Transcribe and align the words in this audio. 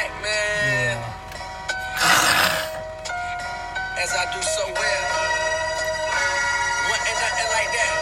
back, 0.00 0.22
man. 0.22 0.96
As 4.00 4.16
I 4.16 4.24
do 4.32 4.40
so 4.40 4.64
well. 4.72 5.04
Wasn't 6.88 7.18
nothing 7.20 7.50
like 7.52 7.68
that. 7.76 7.92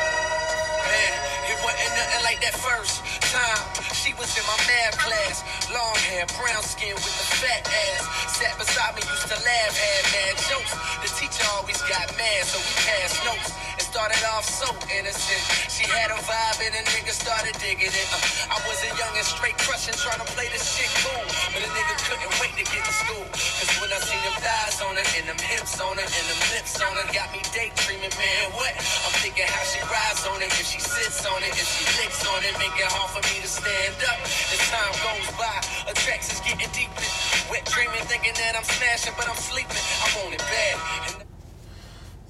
Man, 0.86 1.10
it 1.50 1.58
wasn't 1.58 1.90
nothing 1.98 2.22
like 2.22 2.38
that 2.46 2.54
first 2.54 3.02
time. 3.34 3.66
She 3.94 4.14
was 4.14 4.30
in 4.38 4.46
my 4.46 4.54
math 4.70 4.94
class. 4.98 5.42
Long 5.74 5.96
hair, 6.06 6.26
brown 6.38 6.62
skin 6.62 6.94
with 6.94 7.18
the 7.18 7.26
fat 7.42 7.66
ass. 7.66 8.06
Sat 8.38 8.54
beside 8.58 8.94
me, 8.94 9.02
used 9.02 9.26
to 9.26 9.34
laugh, 9.42 9.74
had 9.74 10.06
mad 10.14 10.38
jokes. 10.46 10.70
The 11.02 11.10
teacher 11.18 11.42
always 11.58 11.82
got 11.82 12.14
mad, 12.14 12.46
so 12.46 12.62
we 12.62 12.70
passed 12.86 13.18
notes. 13.26 13.50
Started 13.98 14.30
off 14.30 14.46
so 14.46 14.70
innocent. 14.94 15.42
She 15.66 15.82
had 15.82 16.14
a 16.14 16.18
vibe 16.22 16.62
and 16.62 16.70
a 16.70 16.82
nigga 16.94 17.10
started 17.10 17.50
digging 17.58 17.90
it. 17.90 18.08
Uh, 18.14 18.54
I 18.54 18.56
was 18.62 18.78
a 18.86 18.94
young 18.94 19.10
and 19.10 19.26
straight 19.26 19.58
crushing, 19.58 19.98
trying 19.98 20.22
to 20.22 20.28
play 20.38 20.46
this 20.54 20.62
shit 20.62 20.86
cool. 21.02 21.26
But 21.50 21.66
a 21.66 21.70
nigga 21.74 21.98
couldn't 22.06 22.30
wait 22.38 22.54
to 22.62 22.64
get 22.70 22.78
to 22.78 22.94
school. 22.94 23.26
Cause 23.34 23.74
when 23.82 23.90
I 23.90 23.98
seen 23.98 24.22
them 24.22 24.38
thighs 24.38 24.78
on 24.86 24.94
her, 24.94 25.02
and 25.02 25.26
them 25.26 25.40
hips 25.42 25.82
on 25.82 25.98
her, 25.98 26.06
and 26.06 26.24
them 26.30 26.40
lips 26.54 26.78
on 26.78 26.94
her, 26.94 27.10
got 27.10 27.34
me 27.34 27.42
daydreaming, 27.50 28.14
man, 28.14 28.54
what? 28.54 28.70
I'm 29.02 29.14
thinking 29.18 29.50
how 29.50 29.66
she 29.66 29.82
rides 29.90 30.22
on 30.30 30.38
it, 30.46 30.54
if 30.54 30.62
she 30.62 30.78
sits 30.78 31.26
on 31.26 31.42
it, 31.42 31.50
if 31.58 31.66
she 31.66 31.82
licks 31.98 32.22
on 32.22 32.38
it, 32.46 32.54
make 32.62 32.78
it 32.78 32.86
hard 32.86 33.10
for 33.10 33.22
me 33.26 33.42
to 33.42 33.50
stand 33.50 33.98
up. 34.06 34.22
As 34.22 34.62
time 34.70 34.94
goes 35.02 35.26
by, 35.34 35.58
attractions 35.90 36.38
getting 36.46 36.70
deeper. 36.70 37.02
Wet 37.50 37.66
dreaming, 37.66 38.06
thinking 38.06 38.38
that 38.46 38.54
I'm 38.54 38.62
smashing, 38.62 39.18
but 39.18 39.26
I'm 39.26 39.42
sleeping. 39.42 39.74
I 39.74 40.22
want 40.22 40.38
it 40.38 40.44
bad. 40.46 40.78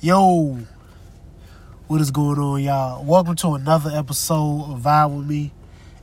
Yo, 0.01 0.65
what 1.89 2.03
is 2.03 2.11
going 2.11 2.39
on, 2.39 2.63
y'all? 2.63 3.03
Welcome 3.03 3.35
to 3.37 3.55
another 3.55 3.89
episode 3.89 4.71
of 4.71 4.83
Vibe 4.83 5.17
with 5.17 5.27
Me. 5.27 5.55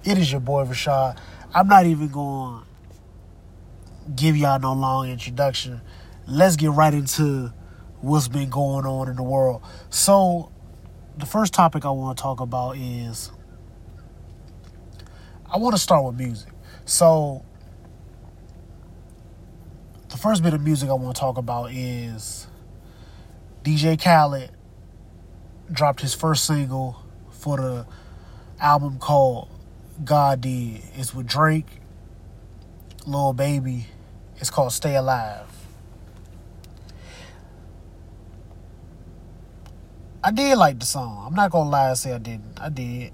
It 0.04 0.18
is 0.18 0.32
your 0.32 0.42
boy 0.42 0.66
Rashad. 0.66 1.20
I'm 1.54 1.68
not 1.68 1.86
even 1.86 2.08
going 2.08 2.64
to 2.64 4.12
give 4.16 4.36
y'all 4.36 4.59
no 4.59 4.74
long 4.74 5.12
introduction. 5.12 5.82
Let's 6.26 6.56
get 6.56 6.72
right 6.72 6.92
into 6.92 7.54
what's 8.02 8.28
been 8.28 8.50
going 8.50 8.88
on 8.88 9.09
in 9.09 9.16
the 9.16 9.22
world. 9.22 9.62
So, 9.92 10.52
the 11.20 11.28
first 11.28 11.54
topic 11.54 11.86
I 11.86 11.92
want 11.92 12.18
to 12.18 12.22
talk 12.22 12.40
about 12.40 12.78
is 12.78 13.30
I 15.48 15.59
want 15.59 15.76
to 15.76 15.80
start 15.80 16.04
with 16.04 16.16
music. 16.16 16.50
So, 16.86 17.46
the 20.09 20.18
first 20.18 20.42
bit 20.42 20.56
of 20.56 20.64
music 20.64 20.90
I 20.90 20.94
want 20.94 21.16
to 21.16 21.20
talk 21.20 21.38
about 21.38 21.72
is 21.72 22.48
DJ 23.64 24.02
Khaled 24.02 24.50
dropped 25.72 26.02
his 26.02 26.14
first 26.14 26.46
single 26.46 27.04
for 27.32 27.58
the 27.58 27.88
album 28.60 29.00
called 29.00 29.50
God 30.04 30.42
Did. 30.42 30.82
It's 30.96 31.14
with 31.14 31.28
Drake, 31.28 31.68
Lil 33.06 33.34
Baby. 33.34 33.88
It's 34.38 34.50
called 34.50 34.74
Stay 34.74 34.96
Alive. 34.96 35.48
I 40.24 40.32
did 40.32 40.58
like 40.58 40.80
the 40.80 40.86
song. 40.86 41.24
I'm 41.28 41.36
not 41.36 41.52
gonna 41.52 41.70
lie 41.70 41.90
and 41.90 41.98
say 41.98 42.12
I 42.12 42.18
didn't. 42.18 42.60
I 42.60 42.70
did. 42.70 43.14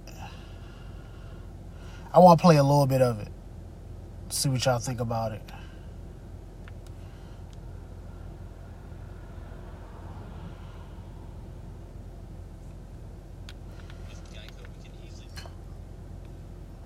I 2.13 2.19
want 2.19 2.39
to 2.39 2.41
play 2.41 2.55
a 2.55 2.63
little 2.63 2.87
bit 2.87 3.01
of 3.01 3.19
it. 3.19 3.27
See 4.29 4.49
what 4.49 4.63
y'all 4.65 4.79
think 4.79 5.01
about 5.01 5.33
it. 5.33 5.41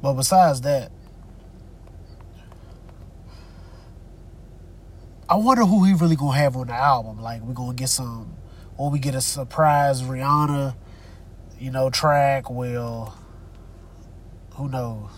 But 0.05 0.13
besides 0.13 0.61
that, 0.61 0.91
I 5.27 5.33
wonder 5.33 5.65
who 5.65 5.83
he 5.83 5.95
really 5.95 6.15
gonna 6.15 6.37
have 6.37 6.55
on 6.55 6.67
the 6.67 6.73
album. 6.73 7.23
Like 7.23 7.41
we 7.41 7.55
gonna 7.55 7.73
get 7.73 7.89
some, 7.89 8.35
or 8.77 8.91
we 8.91 8.99
get 8.99 9.15
a 9.15 9.21
surprise 9.21 10.03
Rihanna, 10.03 10.75
you 11.57 11.71
know, 11.71 11.89
track. 11.89 12.51
Well, 12.51 13.17
who 14.51 14.69
knows? 14.69 15.09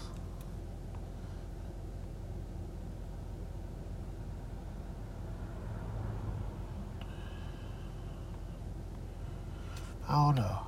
I 10.08 10.14
don't 10.14 10.36
know. 10.36 10.67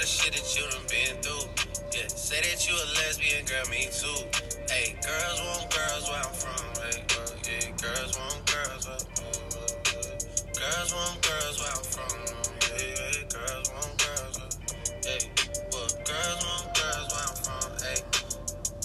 All 0.00 0.06
the 0.06 0.08
shit 0.08 0.32
that 0.32 0.48
you 0.56 0.64
done 0.72 0.86
been 0.88 1.12
through. 1.20 1.44
Yeah, 1.92 2.08
say 2.08 2.40
that 2.40 2.64
you 2.64 2.72
a 2.72 2.86
lesbian, 3.04 3.44
girl, 3.44 3.68
me 3.68 3.84
too. 3.92 4.08
Hey, 4.72 4.96
girls 5.04 5.38
want 5.44 5.68
girls 5.68 6.08
where 6.08 6.24
I'm 6.24 6.32
from. 6.32 6.64
Hey, 6.80 7.04
uh, 7.04 7.28
yeah, 7.44 7.68
girls 7.76 8.16
want 8.16 8.40
girls 8.48 8.82
where 8.88 8.96
uh, 8.96 9.20
uh, 9.20 9.76
uh, 9.76 10.16
Girls 10.56 10.90
want 10.96 11.16
girls 11.20 11.56
where 11.60 11.74
I'm 11.76 11.84
from. 11.84 12.16
Yeah, 12.64 12.96
yeah, 12.96 13.28
girls 13.28 13.68
want 13.76 13.92
girls 14.00 14.34
where 14.40 14.52
Hey, 15.04 15.22
well, 15.68 15.90
girls 16.08 16.40
want 16.48 16.66
girls 16.80 17.06
where 17.12 17.26
I'm 17.28 17.38
from. 17.44 17.68
Hey, 17.84 18.00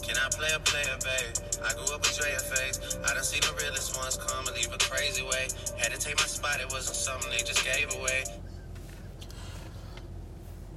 can 0.03 0.19
I 0.19 0.27
play 0.35 0.51
a 0.51 0.59
player, 0.67 0.99
babe? 0.99 1.35
I 1.63 1.71
grew 1.79 1.95
up 1.95 2.03
with 2.03 2.11
Drea 2.19 2.43
face. 2.43 2.99
I 3.07 3.15
done 3.15 3.23
seen 3.23 3.39
the 3.39 3.55
realest 3.63 3.95
ones 3.95 4.19
come 4.19 4.47
and 4.51 4.55
leave 4.57 4.73
a 4.73 4.81
crazy 4.83 5.23
way. 5.23 5.47
Had 5.79 5.95
to 5.95 5.99
take 5.99 6.19
my 6.19 6.27
spot, 6.27 6.59
it 6.59 6.67
wasn't 6.75 6.99
something 6.99 7.31
they 7.31 7.45
just 7.45 7.63
gave 7.63 7.87
away. 7.95 8.27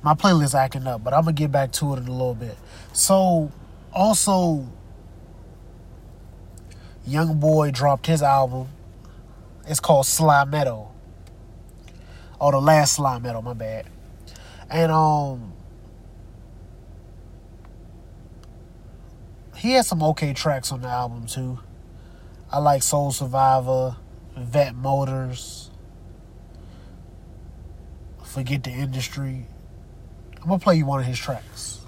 My 0.02 0.14
playlist 0.14 0.54
acting 0.54 0.86
up, 0.86 1.02
but 1.02 1.12
I'm 1.12 1.22
gonna 1.22 1.32
get 1.32 1.50
back 1.50 1.72
to 1.72 1.94
it 1.94 1.98
in 1.98 2.08
a 2.08 2.12
little 2.12 2.34
bit. 2.34 2.56
So, 2.92 3.50
also, 3.92 4.66
Young 7.06 7.40
Boy 7.40 7.70
dropped 7.70 8.06
his 8.06 8.22
album. 8.22 8.68
It's 9.66 9.80
called 9.80 10.06
Slimeto. 10.06 10.88
Oh, 12.40 12.50
the 12.50 12.60
last 12.60 12.98
Slimeto, 12.98 13.42
my 13.42 13.54
bad. 13.54 13.86
And 14.70 14.92
um, 14.92 15.52
he 19.56 19.72
has 19.72 19.88
some 19.88 20.02
okay 20.02 20.32
tracks 20.32 20.70
on 20.70 20.82
the 20.82 20.88
album 20.88 21.26
too. 21.26 21.58
I 22.50 22.58
like 22.58 22.82
Soul 22.82 23.10
Survivor, 23.10 23.96
Vette 24.36 24.74
Motors, 24.74 25.70
Forget 28.22 28.62
the 28.62 28.70
Industry. 28.70 29.46
I'm 30.42 30.48
gonna 30.48 30.58
play 30.58 30.76
you 30.76 30.86
one 30.86 31.00
of 31.00 31.06
his 31.06 31.18
tracks 31.18 31.80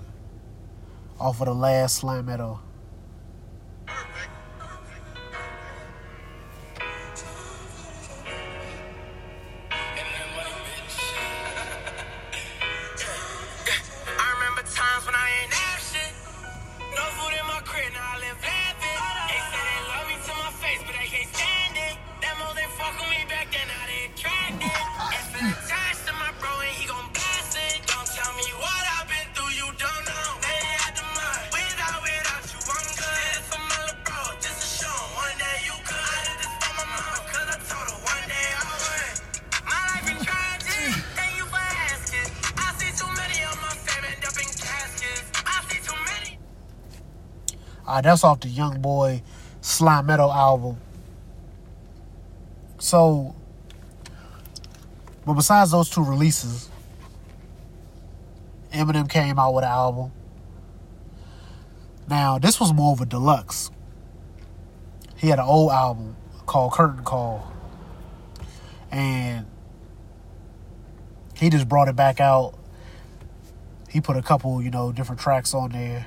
off 1.18 1.40
of 1.40 1.46
the 1.46 1.54
last 1.54 2.02
Slimeto. 2.02 2.58
That's 48.02 48.24
off 48.24 48.40
the 48.40 48.48
Young 48.48 48.80
Boy 48.80 49.22
Slimeto 49.62 50.34
album. 50.34 50.78
So, 52.78 53.34
but 55.26 55.34
besides 55.34 55.70
those 55.70 55.90
two 55.90 56.04
releases, 56.04 56.68
Eminem 58.72 59.08
came 59.08 59.38
out 59.38 59.54
with 59.54 59.64
an 59.64 59.70
album. 59.70 60.12
Now, 62.08 62.38
this 62.38 62.58
was 62.58 62.72
more 62.72 62.92
of 62.92 63.00
a 63.00 63.06
deluxe. 63.06 63.70
He 65.16 65.28
had 65.28 65.38
an 65.38 65.44
old 65.44 65.70
album 65.70 66.16
called 66.46 66.72
Curtain 66.72 67.04
Call. 67.04 67.52
And 68.90 69.46
he 71.36 71.50
just 71.50 71.68
brought 71.68 71.88
it 71.88 71.96
back 71.96 72.20
out. 72.20 72.54
He 73.88 74.00
put 74.00 74.16
a 74.16 74.22
couple, 74.22 74.62
you 74.62 74.70
know, 74.70 74.92
different 74.92 75.20
tracks 75.20 75.54
on 75.54 75.70
there. 75.70 76.06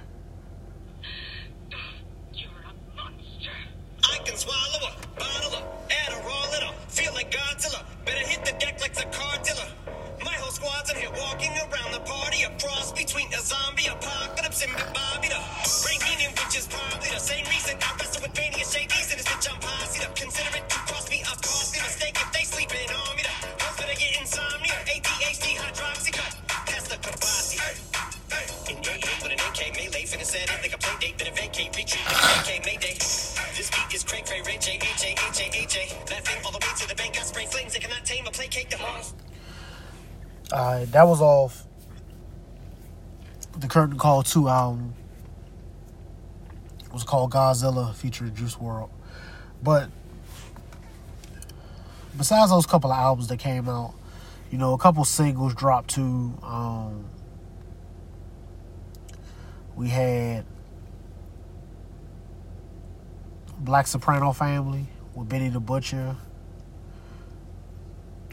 AK 31.53 32.65
Mayday. 32.65 32.95
This 32.95 33.69
beat 33.69 33.93
is 33.93 34.03
cray 34.03 34.23
cray, 34.25 34.41
Ray 34.41 34.57
J, 34.57 34.79
H 34.81 35.03
A, 35.03 35.11
H 35.11 35.39
A, 35.39 35.61
H 35.61 35.77
A. 35.77 36.11
Laughing 36.11 36.41
all 36.43 36.51
the 36.51 36.57
way 36.57 36.73
to 36.77 36.87
the 36.87 36.95
bank, 36.95 37.13
got 37.13 37.25
spray 37.27 37.45
flames, 37.45 37.73
they 37.73 37.79
cannot 37.79 38.03
tame 38.03 38.25
or 38.25 38.31
placate 38.31 38.71
the 38.71 38.77
monster. 38.79 39.15
Alright, 40.51 40.91
that 40.91 41.07
was 41.07 41.21
off 41.21 41.67
the 43.59 43.67
Curtain 43.67 43.99
Call 43.99 44.23
2 44.23 44.49
album. 44.49 44.95
It 46.85 46.91
was 46.91 47.03
called 47.03 47.31
Godzilla 47.31 47.93
featuring 47.93 48.33
Juice 48.33 48.55
WRLD. 48.55 48.89
But 49.61 49.89
besides 52.17 52.49
those 52.49 52.65
couple 52.65 52.91
of 52.91 52.97
albums 52.97 53.27
that 53.27 53.37
came 53.37 53.69
out, 53.69 53.93
you 54.49 54.57
know, 54.57 54.73
a 54.73 54.79
couple 54.79 55.05
singles 55.05 55.53
dropped 55.53 55.91
too. 55.91 56.33
Um, 56.41 57.05
we 59.75 59.89
had 59.89 60.45
Black 63.63 63.87
Soprano 63.87 64.33
Family 64.33 64.87
with 65.15 65.29
Benny 65.29 65.47
the 65.47 65.61
Butcher. 65.61 66.17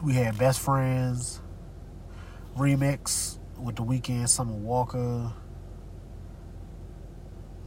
We 0.03 0.15
had 0.15 0.37
Best 0.37 0.59
Friends 0.59 1.41
remix 2.57 3.39
with 3.57 3.77
the 3.77 3.85
Weeknd, 3.85 4.29
Summer 4.29 4.55
Walker, 4.55 5.33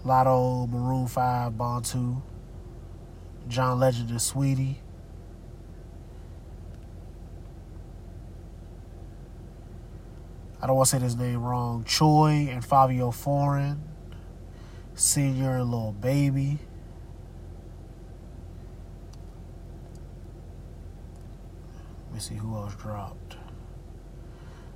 Latto, 0.04 0.70
Maroon 0.70 1.08
Five, 1.08 1.58
Bond 1.58 1.86
Two, 1.86 2.22
John 3.48 3.80
Legend 3.80 4.10
and 4.10 4.20
Saweetie. 4.20 4.76
I 10.62 10.68
don't 10.68 10.76
want 10.76 10.90
to 10.90 10.98
say 10.98 11.00
this 11.02 11.16
name 11.16 11.42
wrong. 11.42 11.86
Choi 11.86 12.50
and 12.50 12.62
Fivio 12.62 13.14
Foreign, 13.14 13.82
Senior 14.96 15.56
and 15.56 15.72
Little 15.72 15.94
Baby. 15.94 16.60
Me 22.14 22.20
see 22.20 22.36
who 22.36 22.56
else 22.56 22.76
dropped. 22.76 23.38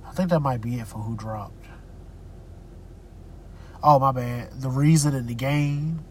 I 0.06 0.12
think 0.12 0.30
that 0.30 0.40
might 0.40 0.60
be 0.60 0.80
it 0.80 0.86
for 0.86 0.98
who 0.98 1.16
dropped. 1.16 1.66
Oh, 3.82 3.98
my 3.98 4.12
bad. 4.12 4.60
The 4.60 4.68
reason 4.68 5.14
in 5.14 5.26
the 5.26 5.34
game. 5.34 6.04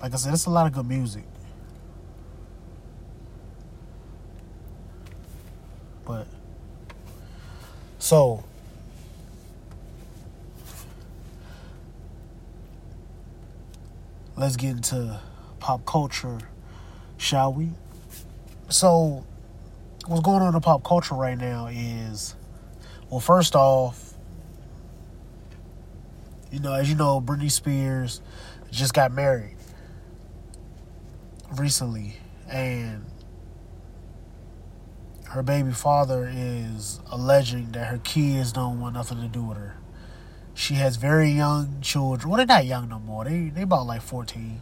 Like 0.00 0.12
I 0.12 0.16
said, 0.16 0.32
it's 0.32 0.46
a 0.46 0.50
lot 0.50 0.66
of 0.66 0.72
good 0.72 0.86
music. 0.86 1.24
But 6.04 6.28
so 7.98 8.44
let's 14.36 14.54
get 14.54 14.70
into 14.70 15.20
pop 15.66 15.84
culture, 15.84 16.38
shall 17.16 17.52
we? 17.52 17.68
So 18.68 19.26
what's 20.06 20.22
going 20.22 20.40
on 20.40 20.54
in 20.54 20.60
pop 20.60 20.84
culture 20.84 21.16
right 21.16 21.36
now 21.36 21.66
is 21.66 22.36
well 23.10 23.18
first 23.18 23.56
off 23.56 24.14
you 26.52 26.60
know 26.60 26.72
as 26.72 26.88
you 26.88 26.94
know 26.94 27.20
Britney 27.20 27.50
Spears 27.50 28.20
just 28.70 28.94
got 28.94 29.10
married 29.10 29.56
recently 31.56 32.14
and 32.48 33.04
her 35.30 35.42
baby 35.42 35.72
father 35.72 36.30
is 36.32 37.00
alleging 37.10 37.72
that 37.72 37.88
her 37.88 37.98
kids 37.98 38.52
don't 38.52 38.78
want 38.78 38.94
nothing 38.94 39.20
to 39.20 39.26
do 39.26 39.42
with 39.42 39.58
her. 39.58 39.76
She 40.54 40.74
has 40.74 40.94
very 40.94 41.30
young 41.30 41.80
children. 41.82 42.30
Well, 42.30 42.36
they're 42.36 42.46
not 42.46 42.64
young 42.64 42.88
no 42.88 43.00
more. 43.00 43.24
They 43.24 43.48
they 43.48 43.62
about 43.62 43.86
like 43.86 44.00
fourteen. 44.00 44.60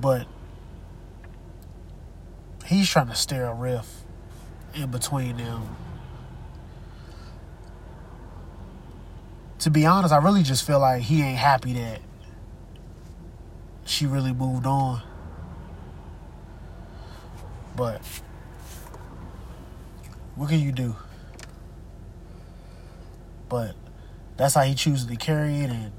But 0.00 0.26
he's 2.64 2.88
trying 2.88 3.08
to 3.08 3.14
stir 3.14 3.46
a 3.46 3.54
rift 3.54 3.90
in 4.74 4.90
between 4.90 5.36
them. 5.36 5.76
To 9.60 9.70
be 9.70 9.86
honest, 9.86 10.12
I 10.12 10.18
really 10.18 10.42
just 10.42 10.66
feel 10.66 10.78
like 10.78 11.02
he 11.02 11.22
ain't 11.22 11.38
happy 11.38 11.72
that 11.74 12.00
she 13.84 14.06
really 14.06 14.32
moved 14.32 14.66
on. 14.66 15.02
But 17.74 18.00
what 20.36 20.48
can 20.48 20.60
you 20.60 20.72
do? 20.72 20.94
But 23.48 23.74
that's 24.36 24.54
how 24.54 24.62
he 24.62 24.74
chooses 24.74 25.06
to 25.06 25.16
carry 25.16 25.60
it, 25.60 25.70
and 25.70 25.90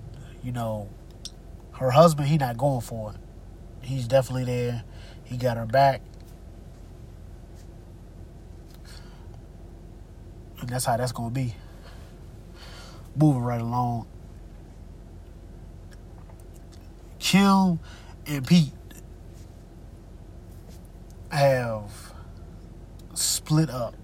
you 0.43 0.51
know, 0.51 0.87
her 1.73 1.91
husband, 1.91 2.27
he 2.27 2.37
not 2.37 2.57
going 2.57 2.81
for 2.81 3.11
it. 3.11 3.17
He's 3.81 4.07
definitely 4.07 4.45
there. 4.45 4.83
He 5.23 5.37
got 5.37 5.57
her 5.57 5.65
back. 5.65 6.01
And 10.59 10.69
that's 10.69 10.85
how 10.85 10.97
that's 10.97 11.11
gonna 11.11 11.29
be. 11.29 11.55
Moving 13.15 13.41
right 13.41 13.61
along. 13.61 14.07
Kim 17.19 17.79
and 18.25 18.47
Pete 18.47 18.71
have 21.29 22.13
split 23.13 23.69
up. 23.69 23.95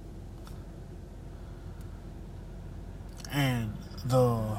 And 3.31 3.75
the 4.05 4.57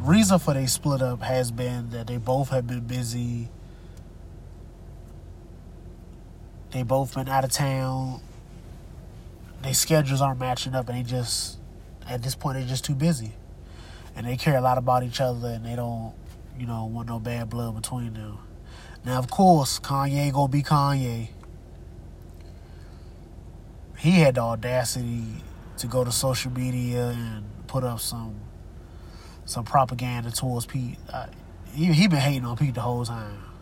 reason 0.00 0.38
for 0.38 0.54
they 0.54 0.66
split 0.66 1.02
up 1.02 1.22
has 1.22 1.50
been 1.50 1.90
that 1.90 2.06
they 2.06 2.16
both 2.16 2.50
have 2.50 2.66
been 2.66 2.86
busy. 2.86 3.48
They 6.74 6.82
both 6.82 7.14
been 7.14 7.28
out 7.28 7.44
of 7.44 7.52
town. 7.52 8.20
Their 9.62 9.74
schedules 9.74 10.20
aren't 10.20 10.40
matching 10.40 10.74
up, 10.74 10.88
and 10.88 10.98
they 10.98 11.08
just 11.08 11.58
at 12.08 12.20
this 12.20 12.34
point 12.34 12.58
they're 12.58 12.66
just 12.66 12.84
too 12.84 12.96
busy. 12.96 13.30
And 14.16 14.26
they 14.26 14.36
care 14.36 14.56
a 14.56 14.60
lot 14.60 14.76
about 14.76 15.04
each 15.04 15.20
other, 15.20 15.50
and 15.50 15.64
they 15.64 15.76
don't, 15.76 16.12
you 16.58 16.66
know, 16.66 16.86
want 16.86 17.08
no 17.08 17.20
bad 17.20 17.48
blood 17.48 17.76
between 17.76 18.14
them. 18.14 18.38
Now, 19.04 19.20
of 19.20 19.30
course, 19.30 19.78
Kanye 19.78 20.32
gonna 20.32 20.48
be 20.48 20.64
Kanye. 20.64 21.28
He 23.96 24.10
had 24.18 24.34
the 24.34 24.40
audacity 24.40 25.44
to 25.78 25.86
go 25.86 26.02
to 26.02 26.10
social 26.10 26.50
media 26.50 27.10
and 27.10 27.44
put 27.68 27.84
up 27.84 28.00
some 28.00 28.34
some 29.44 29.64
propaganda 29.64 30.32
towards 30.32 30.66
Pete. 30.66 30.98
Uh, 31.08 31.26
he 31.72 31.92
he 31.92 32.08
been 32.08 32.18
hating 32.18 32.44
on 32.44 32.56
Pete 32.56 32.74
the 32.74 32.80
whole 32.80 33.04
time. 33.04 33.53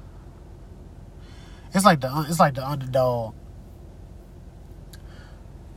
It's 1.74 1.84
like 1.84 2.00
the 2.00 2.26
it's 2.28 2.38
like 2.38 2.54
the 2.54 2.66
underdog 2.66 3.34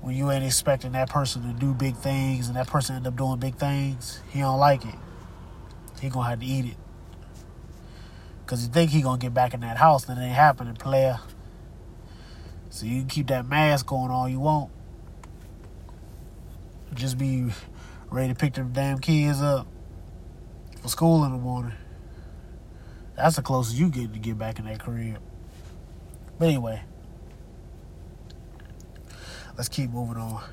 when 0.02 0.16
you 0.16 0.30
ain't 0.30 0.46
expecting 0.46 0.92
that 0.92 1.10
person 1.10 1.42
to 1.52 1.60
do 1.60 1.74
big 1.74 1.96
things 1.96 2.48
and 2.48 2.56
that 2.56 2.68
person 2.68 2.96
end 2.96 3.08
up 3.08 3.16
doing 3.16 3.40
big 3.40 3.56
things. 3.56 4.22
He 4.30 4.40
don't 4.40 4.60
like 4.60 4.86
it. 4.86 4.94
He 6.00 6.10
gonna 6.10 6.30
have 6.30 6.42
to 6.42 6.46
eat 6.46 6.66
it. 6.66 6.78
Cause 8.46 8.64
you 8.64 8.72
think 8.72 8.92
he 8.92 9.02
gonna 9.02 9.18
get 9.18 9.34
back 9.34 9.56
in 9.56 9.62
that 9.62 9.78
house, 9.78 10.08
and 10.08 10.20
it 10.20 10.22
ain't 10.22 10.36
happening, 10.36 10.76
player. 10.76 11.20
So 12.70 12.86
you 12.86 13.00
can 13.00 13.08
keep 13.08 13.28
that 13.28 13.48
mask 13.48 13.92
on 13.92 14.12
all 14.12 14.30
you 14.30 14.40
want. 14.40 14.70
Just 16.94 17.18
be 17.18 17.48
ready 18.12 18.30
to 18.30 18.36
pick 18.36 18.54
them 18.54 18.72
damn 18.72 19.00
kids 19.00 19.42
up 19.42 19.66
for 20.84 20.90
school 20.90 21.24
in 21.24 21.32
the 21.32 21.40
morning. 21.40 21.74
That's 23.16 23.38
the 23.38 23.42
closest 23.42 23.78
you 23.78 23.90
get 23.90 24.14
to 24.14 24.20
get 24.20 24.38
back 24.38 24.60
in 24.60 24.66
that 24.66 24.80
crib. 24.80 25.18
But 26.38 26.46
anyway, 26.46 26.82
let's 29.58 29.70
keep 29.70 29.90
moving 29.90 30.18
on. 30.18 30.44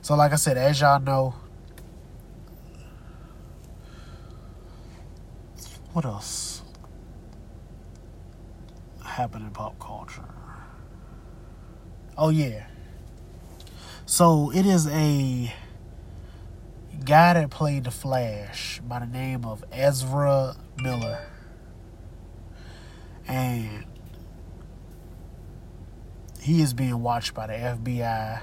So, 0.00 0.14
like 0.14 0.32
I 0.32 0.36
said, 0.36 0.56
as 0.56 0.80
y'all 0.80 1.00
know, 1.00 1.34
what 5.92 6.04
else 6.04 6.62
happened 9.04 9.44
in 9.44 9.50
pop 9.50 9.78
culture? 9.78 10.24
Oh, 12.16 12.30
yeah. 12.30 12.66
So, 14.06 14.50
it 14.52 14.66
is 14.66 14.86
a 14.88 15.52
guy 17.04 17.34
that 17.34 17.50
played 17.50 17.84
the 17.84 17.90
Flash 17.90 18.80
by 18.86 19.00
the 19.00 19.06
name 19.06 19.44
of 19.44 19.64
Ezra 19.72 20.56
Miller. 20.82 21.26
And 23.26 23.84
he 26.44 26.60
is 26.60 26.74
being 26.74 27.00
watched 27.00 27.32
by 27.32 27.46
the 27.46 27.54
FBI. 27.54 28.42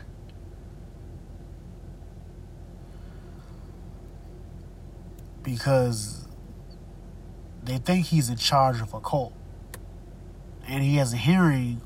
Because 5.44 6.28
they 7.64 7.78
think 7.78 8.08
he's 8.08 8.28
in 8.28 8.38
charge 8.38 8.82
of 8.82 8.96
a 8.96 9.00
cult. 9.00 9.34
And 10.68 10.84
he 10.84 10.96
has 10.96 11.14
a 11.14 11.18
hearing 11.18 11.80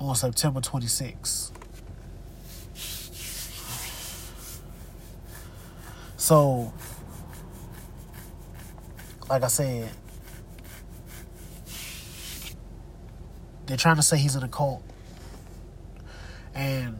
on 0.00 0.16
September 0.16 0.60
26th. 0.60 1.52
So, 6.16 6.72
like 9.30 9.44
I 9.44 9.46
said, 9.46 9.88
they're 13.66 13.76
trying 13.76 13.96
to 13.96 14.02
say 14.02 14.16
he's 14.16 14.36
in 14.36 14.42
a 14.42 14.48
cult. 14.48 14.82
And 16.54 16.96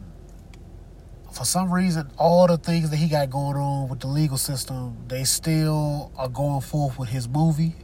for 1.31 1.45
some 1.45 1.71
reason, 1.71 2.09
all 2.17 2.47
the 2.47 2.57
things 2.57 2.89
that 2.89 2.97
he 2.97 3.07
got 3.07 3.29
going 3.29 3.57
on 3.57 3.89
with 3.89 3.99
the 4.01 4.07
legal 4.07 4.37
system, 4.37 4.97
they 5.07 5.23
still 5.23 6.11
are 6.17 6.29
going 6.29 6.61
forth 6.61 6.99
with 6.99 7.09
his 7.09 7.27
movie. 7.27 7.75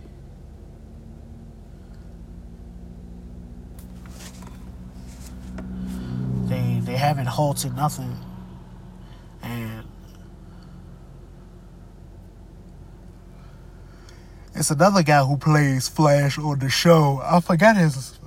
They 6.46 6.82
they 6.84 6.98
haven't 6.98 7.28
halted 7.28 7.76
nothing. 7.76 8.18
And 9.42 9.86
it's 14.56 14.72
another 14.72 15.04
guy 15.04 15.24
who 15.24 15.38
plays 15.38 15.90
Flash 15.90 16.38
on 16.38 16.60
the 16.60 16.70
show. 16.70 17.22
I 17.24 17.40
forgot 17.40 17.78
his 17.78 18.18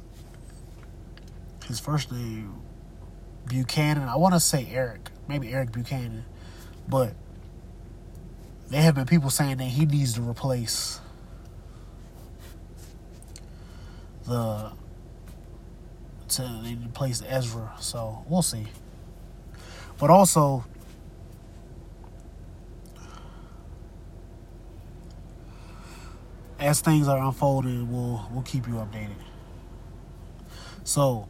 his 1.67 1.81
first 1.81 2.13
name 2.13 2.55
Buchanan. 3.47 4.09
I 4.09 4.17
want 4.17 4.35
to 4.35 4.41
say 4.41 4.69
Eric, 4.71 5.11
maybe 5.29 5.53
Eric 5.53 5.73
Buchanan, 5.73 6.25
but 6.89 7.15
there 8.69 8.83
have 8.83 8.95
been 8.95 9.07
people 9.07 9.31
saying 9.31 9.59
that 9.59 9.65
he 9.65 9.87
needs 9.87 10.15
to 10.15 10.23
replace 10.23 11.01
the 14.27 14.73
to 16.29 16.77
replace 16.85 17.23
Ezra. 17.27 17.75
So 17.81 18.25
we'll 18.29 18.43
see. 18.43 18.67
But 19.99 20.11
also. 20.11 20.65
As 26.59 26.81
things 26.81 27.07
are 27.07 27.19
unfolding, 27.19 27.93
we'll 27.93 28.27
we'll 28.33 28.43
keep 28.43 28.67
you 28.67 28.75
updated. 28.75 29.11
So 30.85 31.29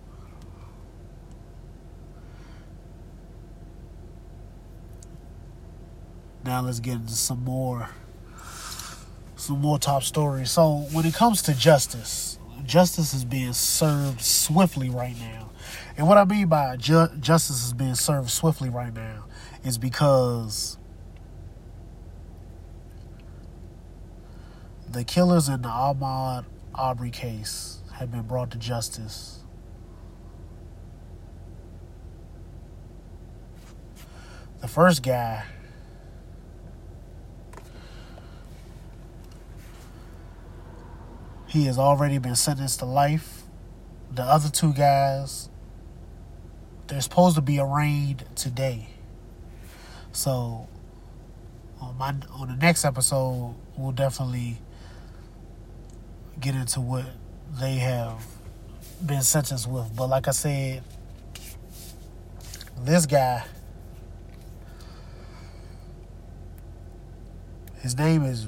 now 6.47 6.63
let's 6.63 6.81
get 6.81 6.95
into 6.95 7.13
some 7.15 7.43
more 7.45 7.91
some 9.37 9.61
more 9.61 9.79
top 9.79 10.03
stories. 10.03 10.51
So 10.51 10.87
when 10.93 11.05
it 11.05 11.15
comes 11.15 11.43
to 11.43 11.55
justice, 11.55 12.39
justice 12.65 13.13
is 13.13 13.25
being 13.25 13.53
served 13.53 14.21
swiftly 14.21 14.89
right 14.89 15.19
now. 15.19 15.51
And 15.97 16.07
what 16.07 16.19
I 16.19 16.25
mean 16.25 16.49
by 16.49 16.77
ju- 16.77 17.11
justice 17.21 17.65
is 17.65 17.73
being 17.73 17.95
served 17.95 18.31
swiftly 18.31 18.69
right 18.69 18.95
now 18.95 19.25
is 19.65 19.79
because 19.79 20.79
the 24.89 25.05
killers 25.05 25.49
in 25.49 25.63
the 25.63 25.69
Ahmaud 25.69 26.45
Arbery 26.75 27.11
case 27.11 27.81
have 27.95 28.11
been 28.11 28.23
brought 28.23 28.51
to 28.53 28.59
justice. 28.59 29.43
The 34.61 34.69
first 34.69 35.03
guy 35.03 35.45
He 41.57 41.65
has 41.65 41.79
already 41.79 42.19
been 42.19 42.37
sentenced 42.37 42.81
to 42.81 42.85
life. 42.85 43.45
The 44.15 44.23
other 44.23 44.51
two 44.51 44.75
guys, 44.75 45.49
they're 46.87 47.01
supposed 47.01 47.37
to 47.37 47.41
be 47.41 47.59
arraigned 47.59 48.27
today. 48.35 48.91
So 50.13 50.69
on 51.81 51.97
my 51.97 52.15
on 52.35 52.49
the 52.49 52.57
next 52.57 52.85
episode, 52.85 53.55
we'll 53.75 53.93
definitely 53.93 54.59
get 56.39 56.55
into 56.55 56.83
what 56.83 57.07
they 57.59 57.77
have 57.77 58.23
been 59.07 59.23
sentenced 59.23 59.67
with. 59.67 59.97
But 59.97 60.09
like 60.09 60.29
I 60.29 60.33
said, 60.33 60.83
this 62.83 63.07
guy, 63.07 63.47
his 67.81 67.97
name 67.97 68.25
is 68.25 68.47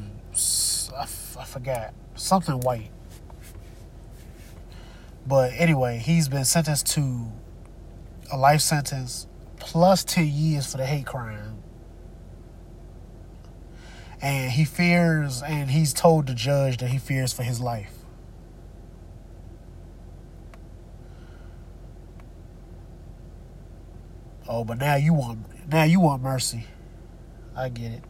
I, 0.94 1.04
f- 1.04 1.36
I 1.40 1.44
forgot 1.46 1.94
something 2.14 2.60
white. 2.60 2.90
But 5.28 5.52
anyway, 5.56 5.99
he's 5.99 6.26
been 6.26 6.47
sentenced 6.47 6.87
to 6.94 7.30
a 8.32 8.38
life 8.38 8.62
sentence 8.62 9.26
plus 9.58 10.02
10 10.02 10.26
years 10.26 10.73
for 10.73 10.78
the 10.78 10.87
hate 10.87 11.04
crime. 11.04 11.62
And 14.23 14.50
he 14.50 14.64
fears, 14.64 15.42
and 15.42 15.70
he's 15.70 15.92
told 15.92 16.28
the 16.28 16.35
judge 16.35 16.78
that 16.78 16.88
he 16.88 16.99
fears 16.99 17.35
for 17.35 17.42
his 17.42 17.61
life. 17.61 17.92
Oh, 24.49 24.64
but 24.64 24.78
now 24.78 24.97
you 24.97 25.12
want 25.12 25.40
now 25.70 25.85
you 25.85 26.00
want 26.00 26.23
mercy. 26.23 26.64
I 27.54 27.68
get 27.68 27.92
it. 27.92 28.02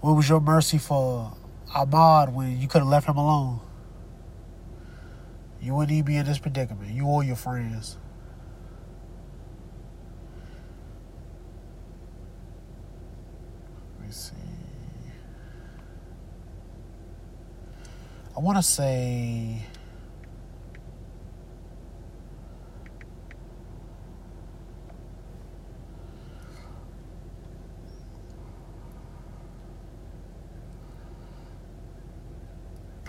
What 0.00 0.16
was 0.16 0.28
your 0.28 0.40
mercy 0.40 0.78
for 0.78 1.36
Ahmaud 1.72 2.32
when 2.32 2.60
you 2.60 2.68
could 2.68 2.80
have 2.80 2.88
left 2.88 3.08
him 3.08 3.16
alone. 3.16 3.60
You 5.60 5.74
wouldn't 5.74 5.92
even 5.92 6.04
be 6.04 6.16
in 6.16 6.26
this 6.26 6.38
predicament. 6.38 6.92
You 6.92 7.06
or 7.06 7.24
your 7.24 7.36
friends. 7.36 7.96
Let 13.98 14.06
me 14.06 14.12
see. 14.12 14.34
I 18.36 18.40
want 18.40 18.58
to 18.58 18.62
say. 18.62 19.64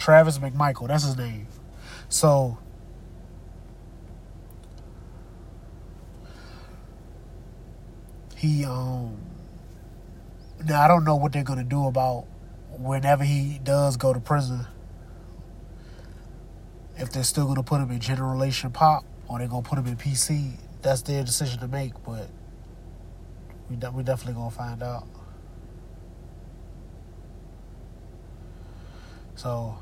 Travis 0.03 0.38
McMichael. 0.38 0.89
That's 0.89 1.05
his 1.05 1.15
name. 1.15 1.48
So 2.10 2.57
he 8.36 8.65
um 8.65 9.17
now 10.65 10.81
I 10.81 10.89
don't 10.89 11.05
know 11.05 11.15
what 11.15 11.31
they're 11.31 11.45
gonna 11.45 11.63
do 11.63 11.88
about 11.88 12.25
whenever 12.72 13.24
he 13.24 13.62
does 13.63 13.95
go 13.95 14.12
to 14.12 14.19
prison. 14.19 14.67
If 16.98 17.13
they're 17.13 17.24
still 17.24 17.48
gonna 17.48 17.63
put 17.63 17.79
him 17.79 17.89
in 17.89 18.01
general 18.01 18.33
relation 18.33 18.72
pop 18.72 19.05
or 19.29 19.39
they're 19.39 19.48
gonna 19.48 19.62
put 19.62 19.79
him 19.79 19.88
in 19.88 19.95
PC, 19.95 20.60
that's 20.81 21.01
their 21.03 21.24
decision 21.24 21.62
to 21.62 21.69
make. 21.69 21.93
But 22.03 22.29
we 23.69 23.77
de- 23.77 23.91
we 23.91 24.03
definitely 24.03 24.33
gonna 24.33 24.51
find 24.51 24.83
out. 24.83 25.07
So 29.36 29.77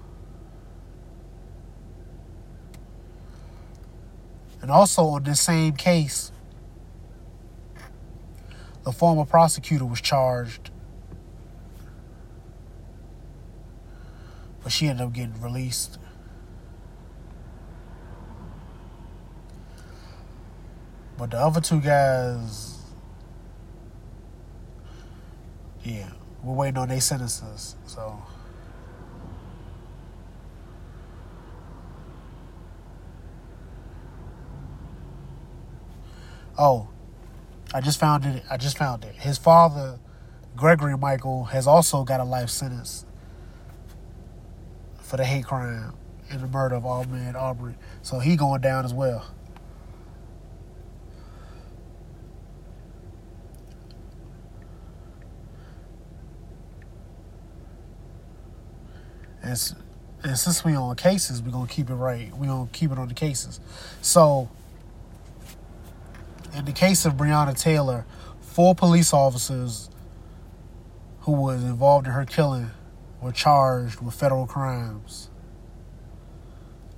And 4.62 4.70
also 4.70 5.03
on 5.06 5.24
this 5.24 5.41
same 5.41 5.74
case, 5.74 6.32
the 8.84 8.91
former 8.91 9.25
prosecutor 9.25 9.86
was 9.86 10.01
charged, 10.01 10.70
but 14.63 14.72
she 14.72 14.88
ended 14.88 15.06
up 15.08 15.13
getting 15.13 15.41
released. 15.41 15.98
But 21.18 21.32
the 21.32 21.38
other 21.38 21.62
two 21.62 21.82
guys, 21.82 22.80
yeah, 25.84 26.10
we're 26.44 26.56
waiting 26.56 26.77
on 26.77 26.89
their 26.89 27.01
sentences. 27.01 27.75
So. 27.86 28.22
Oh, 36.63 36.88
I 37.74 37.82
just 37.82 38.00
found 38.00 38.24
it. 38.24 38.44
I 38.48 38.56
just 38.56 38.77
found 38.77 39.03
it. 39.03 39.15
His 39.15 39.39
father, 39.39 39.98
Gregory 40.56 40.94
McMichael, 40.94 41.50
has 41.50 41.65
also 41.65 42.03
got 42.03 42.20
a 42.20 42.24
life 42.24 42.51
sentence 42.51 43.03
for 45.00 45.18
the 45.18 45.25
hate 45.25 45.46
crime, 45.46 45.96
and 46.30 46.39
the 46.39 46.46
murder 46.46 46.75
of 46.75 46.84
Ahmaud 46.84 47.34
Aubrey. 47.34 47.74
So 48.03 48.20
he 48.20 48.36
going 48.36 48.62
down 48.62 48.86
as 48.86 48.94
well. 48.94 49.25
And, 59.41 59.60
and 60.22 60.38
since 60.38 60.63
we 60.63 60.75
on 60.75 60.96
cases, 60.96 61.41
we're 61.41 61.50
gonna 61.50 61.65
keep 61.65 61.89
it 61.89 61.96
right. 61.96 62.32
We're 62.38 62.46
gonna 62.46 62.70
keep 62.72 62.91
it 62.91 63.00
on 63.00 63.08
the 63.08 63.15
cases. 63.15 63.60
So 64.03 64.48
in 66.62 66.65
the 66.65 66.72
case 66.72 67.06
of 67.06 67.13
Breonna 67.13 67.60
Taylor, 67.60 68.06
four 68.39 68.75
police 68.75 69.13
officers 69.13 69.89
who 71.22 71.32
was 71.32 71.63
involved 71.63 72.06
in 72.06 72.13
her 72.13 72.24
killing 72.24 72.70
were 73.20 73.32
charged 73.32 74.00
with 74.00 74.13
federal 74.13 74.46
crimes. 74.46 75.32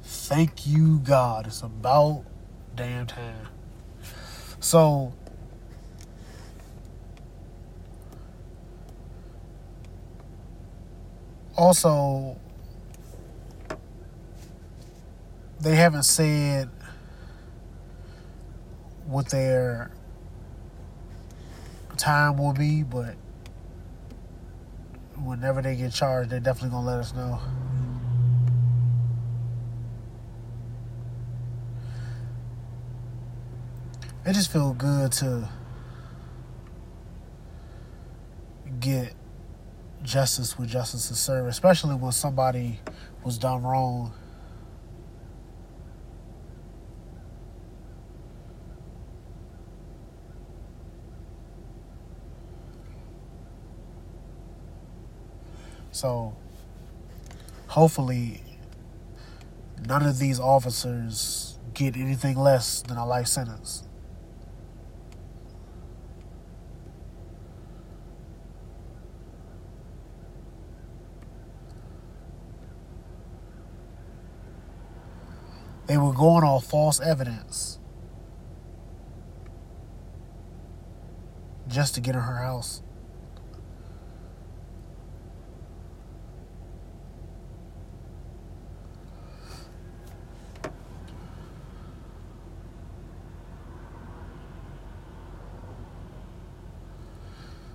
Thank 0.04 0.68
you, 0.68 1.00
God. 1.00 1.48
It's 1.48 1.62
about 1.62 2.26
damn 2.76 3.08
time. 3.08 3.48
So, 4.60 5.14
also, 11.56 12.36
they 15.62 15.76
haven't 15.76 16.04
said 16.04 16.70
what 19.14 19.30
their 19.30 19.92
time 21.98 22.36
will 22.36 22.52
be, 22.52 22.82
but 22.82 23.16
whenever 25.24 25.62
they 25.62 25.76
get 25.76 25.94
charged, 25.94 26.32
they're 26.32 26.40
definitely 26.40 26.72
gonna 26.72 26.88
let 26.88 26.98
us 26.98 27.14
know. 27.14 27.40
It 34.26 34.34
just 34.34 34.52
feels 34.52 34.76
good 34.78 35.12
to 35.12 35.48
get 38.80 39.14
justice 40.02 40.58
with 40.58 40.70
justice 40.70 41.10
to 41.10 41.16
serve, 41.16 41.46
especially 41.46 41.94
when 41.94 42.14
somebody 42.14 42.80
was 43.24 43.38
done 43.38 43.62
wrong. 43.62 44.12
So 56.04 56.36
hopefully 57.68 58.42
none 59.88 60.06
of 60.06 60.20
these 60.20 60.38
officers 60.38 61.58
get 61.74 61.96
anything 61.96 62.36
less 62.36 62.82
than 62.82 62.98
a 62.98 63.06
life 63.06 63.28
sentence. 63.28 63.84
They 75.88 75.96
were 75.98 76.12
going 76.12 76.44
off 76.44 76.66
false 76.66 77.00
evidence 77.00 77.80
just 81.70 81.96
to 81.96 82.02
get 82.02 82.14
in 82.14 82.20
her 82.20 82.40
house. 82.40 82.82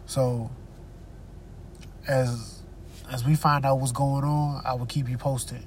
So 0.08 0.50
as 2.06 2.62
as 3.10 3.24
we 3.24 3.34
find 3.34 3.66
out 3.66 3.78
what's 3.78 3.92
going 3.92 4.24
on, 4.24 4.62
I 4.64 4.72
will 4.72 4.86
keep 4.86 5.06
you 5.08 5.18
posted. 5.18 5.62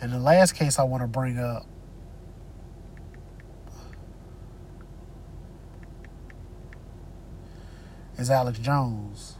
And 0.00 0.10
the 0.10 0.18
last 0.18 0.52
case 0.52 0.78
I 0.78 0.84
want 0.84 1.02
to 1.02 1.06
bring 1.06 1.38
up 1.38 1.66
is 8.16 8.30
Alex 8.30 8.58
Jones. 8.58 9.34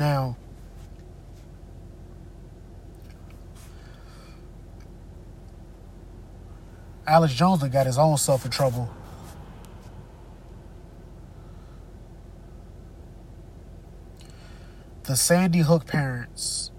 Now, 0.00 0.34
Alex 7.06 7.34
Jones 7.34 7.62
got 7.64 7.84
his 7.84 7.98
own 7.98 8.16
self 8.16 8.46
in 8.46 8.50
trouble. 8.50 8.88
The 15.02 15.16
Sandy 15.16 15.58
Hook 15.58 15.86
parents 15.86 16.70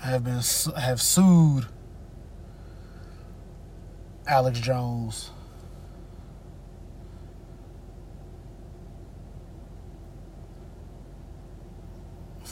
have 0.00 0.24
been 0.24 0.40
have 0.76 1.00
sued 1.00 1.66
Alex 4.26 4.58
Jones 4.58 5.30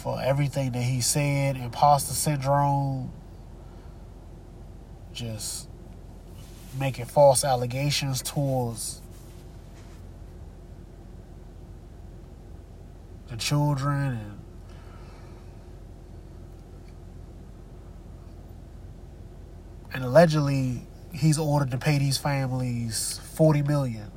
for 0.06 0.22
everything 0.22 0.70
that 0.70 0.84
he 0.84 1.00
said, 1.00 1.56
imposter 1.56 2.14
syndrome, 2.14 3.10
just 5.12 5.68
making 6.78 7.06
false 7.06 7.44
allegations 7.44 8.22
towards 8.22 9.02
the 13.30 13.36
children 13.36 14.12
and 14.12 14.38
and 19.92 20.04
allegedly 20.04 20.86
he's 21.12 21.36
ordered 21.36 21.72
to 21.72 21.78
pay 21.78 21.98
these 21.98 22.16
families 22.16 23.18
40 23.34 23.62
million 23.62 24.12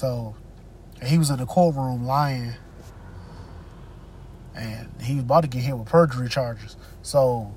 So 0.00 0.34
he 1.02 1.18
was 1.18 1.28
in 1.28 1.36
the 1.36 1.44
courtroom 1.44 2.06
lying, 2.06 2.54
and 4.54 4.88
he 5.02 5.16
was 5.16 5.24
about 5.24 5.42
to 5.42 5.48
get 5.48 5.62
hit 5.62 5.76
with 5.76 5.88
perjury 5.88 6.30
charges. 6.30 6.78
So 7.02 7.52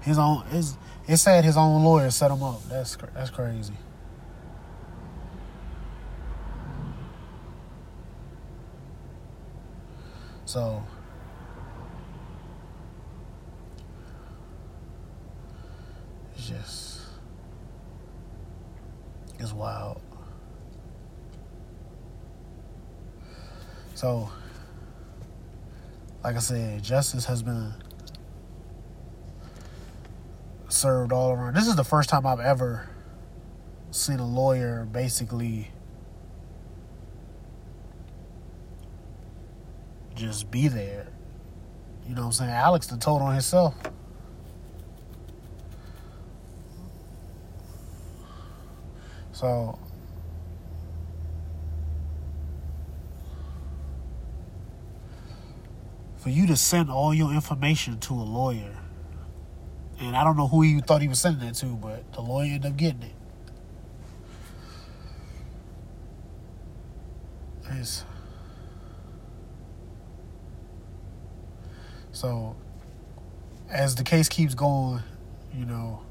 his 0.00 0.18
own 0.18 0.46
his 0.46 0.76
it 1.06 1.18
said 1.18 1.44
his 1.44 1.56
own 1.56 1.84
lawyer 1.84 2.10
set 2.10 2.32
him 2.32 2.42
up. 2.42 2.68
That's 2.68 2.96
that's 3.14 3.30
crazy. 3.30 3.74
So 10.44 10.82
just 16.42 17.00
is 19.42 19.52
wild. 19.52 20.00
So, 23.94 24.30
like 26.24 26.36
I 26.36 26.38
said, 26.38 26.82
justice 26.82 27.24
has 27.26 27.42
been 27.42 27.74
served 30.68 31.12
all 31.12 31.32
around. 31.32 31.54
This 31.54 31.66
is 31.66 31.76
the 31.76 31.84
first 31.84 32.08
time 32.08 32.26
I've 32.26 32.40
ever 32.40 32.88
seen 33.90 34.18
a 34.18 34.26
lawyer 34.26 34.88
basically 34.90 35.70
just 40.14 40.50
be 40.50 40.68
there. 40.68 41.08
You 42.08 42.14
know 42.14 42.22
what 42.22 42.26
I'm 42.26 42.32
saying? 42.32 42.50
Alex 42.50 42.86
the 42.86 42.96
told 42.96 43.22
on 43.22 43.32
himself. 43.32 43.74
So 49.42 49.76
for 56.18 56.30
you 56.30 56.46
to 56.46 56.56
send 56.56 56.88
all 56.88 57.12
your 57.12 57.32
information 57.32 57.98
to 57.98 58.14
a 58.14 58.22
lawyer, 58.22 58.78
and 59.98 60.14
I 60.14 60.22
don't 60.22 60.36
know 60.36 60.46
who 60.46 60.62
you 60.62 60.80
thought 60.80 61.02
he 61.02 61.08
was 61.08 61.18
sending 61.18 61.48
it 61.48 61.56
to, 61.56 61.66
but 61.66 62.12
the 62.12 62.20
lawyer 62.20 62.52
ended 62.52 62.70
up 62.70 62.76
getting 62.76 63.02
it. 63.02 63.14
It's, 67.72 68.04
so 72.12 72.54
as 73.68 73.96
the 73.96 74.04
case 74.04 74.28
keeps 74.28 74.54
going, 74.54 75.02
you 75.52 75.64
know, 75.64 76.02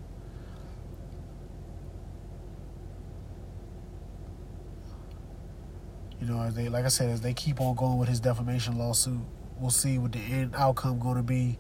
you 6.22 6.28
know, 6.28 6.42
as 6.42 6.54
they 6.54 6.70
like 6.70 6.86
I 6.86 6.90
said, 6.90 7.10
as 7.10 7.22
they 7.22 7.34
keep 7.34 7.60
on 7.60 7.76
going 7.76 7.98
with 7.98 8.08
his 8.08 8.20
defamation 8.20 8.78
lawsuit, 8.78 9.20
we'll 9.60 9.72
see 9.72 9.98
what 9.98 10.12
the 10.12 10.20
end 10.20 10.54
outcome 10.56 11.00
going 11.00 11.18
to 11.18 11.24
be, 11.24 11.58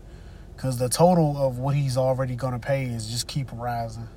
because 0.55 0.77
the 0.77 0.87
total 0.87 1.35
of 1.35 1.57
what 1.57 1.75
he's 1.75 1.97
already 1.97 2.35
going 2.35 2.53
to 2.53 2.59
pay 2.59 2.85
is 2.85 3.07
just 3.09 3.27
keep 3.27 3.49
rising. 3.51 4.07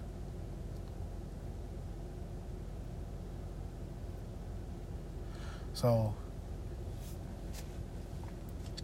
So 5.72 6.14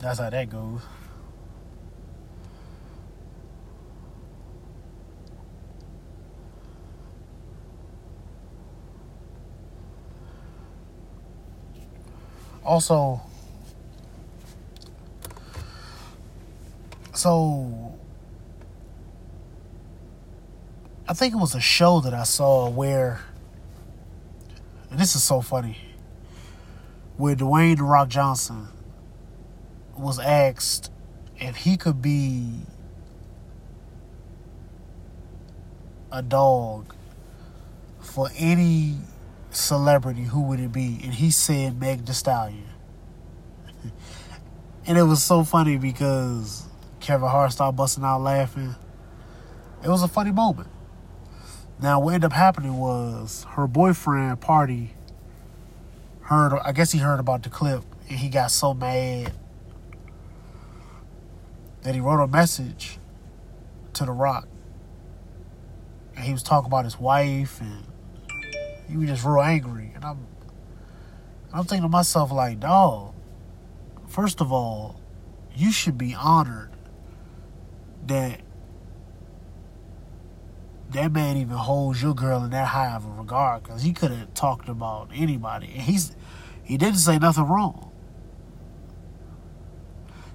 that's 0.01 0.19
how 0.19 0.31
that 0.31 0.49
goes. 0.51 0.81
Also, 12.65 13.21
so 17.15 17.99
I 21.09 21.13
think 21.13 21.35
it 21.35 21.39
was 21.39 21.55
a 21.55 21.61
show 21.61 22.01
that 22.01 22.15
I 22.15 22.23
saw 22.23 22.69
where, 22.69 23.21
and 24.91 25.01
this 25.01 25.17
is 25.17 25.23
so 25.23 25.41
funny, 25.41 25.77
where 27.17 27.35
Dwayne 27.35 27.79
the 27.79 27.85
Rock 27.85 28.09
Johnson 28.09 28.69
was 29.99 30.19
asked 30.19 30.91
if 31.39 31.57
he 31.57 31.77
could 31.77 32.01
be 32.01 32.61
a 36.13 36.23
dog 36.23 36.95
for 38.01 38.29
any 38.37 38.99
celebrity, 39.51 40.23
who 40.23 40.43
would 40.43 40.61
it 40.61 40.73
be? 40.73 41.01
And 41.03 41.15
he 41.15 41.31
said 41.31 41.79
Meg 41.79 42.07
Thee 42.07 42.13
Stallion. 42.13 42.69
and 44.87 44.99
it 44.99 45.03
was 45.03 45.23
so 45.23 45.45
funny 45.45 45.77
because 45.77 46.67
Kevin 47.01 47.29
Hart 47.29 47.53
started 47.53 47.77
busting 47.77 48.05
out 48.05 48.21
laughing. 48.21 48.75
It 49.83 49.89
was 49.89 50.03
a 50.03 50.09
funny 50.09 50.33
moment. 50.33 50.69
Now, 51.83 52.01
what 52.01 52.15
ended 52.15 52.27
up 52.27 52.33
happening 52.33 52.77
was 52.77 53.47
her 53.51 53.67
boyfriend, 53.67 54.41
Pardi, 54.41 54.91
heard, 56.23 56.53
I 56.63 56.73
guess 56.73 56.93
he 56.93 56.99
heard 56.99 57.19
about 57.19 57.43
the 57.43 57.49
clip, 57.49 57.83
and 58.09 58.19
he 58.19 58.29
got 58.29 58.51
so 58.51 58.75
mad 58.75 59.33
that 61.83 61.95
he 61.95 62.01
wrote 62.01 62.23
a 62.23 62.27
message 62.29 62.99
to 63.95 64.05
The 64.05 64.13
Rock. 64.13 64.47
And 66.15 66.25
he 66.25 66.33
was 66.33 66.43
talking 66.43 66.67
about 66.67 66.85
his 66.85 67.01
wife 67.01 67.61
and 67.63 67.85
he 68.91 68.97
was 68.97 69.09
just 69.09 69.25
real 69.25 69.41
angry. 69.41 69.93
And 69.95 70.05
I'm 70.05 70.27
I'm 71.53 71.65
thinking 71.65 71.83
to 71.83 71.89
myself 71.89 72.31
like, 72.31 72.61
dog, 72.61 73.15
first 74.09 74.41
of 74.41 74.53
all, 74.53 75.01
you 75.55 75.73
should 75.73 75.99
be 75.99 76.15
honored 76.15 76.71
that 78.07 78.41
that 80.91 81.13
man 81.13 81.37
even 81.37 81.57
holds 81.57 82.03
your 82.03 82.15
girl 82.15 82.43
in 82.43 82.51
that 82.51 82.69
high 82.69 82.95
of 82.95 83.05
a 83.05 83.11
regard 83.11 83.63
because 83.63 83.83
he 83.83 83.93
could 83.93 84.11
have 84.11 84.35
talked 84.35 84.69
about 84.69 85.11
anybody. 85.15 85.67
And 85.67 85.83
he's 85.83 86.15
he 86.63 86.77
didn't 86.77 86.99
say 86.99 87.19
nothing 87.19 87.45
wrong. 87.45 87.93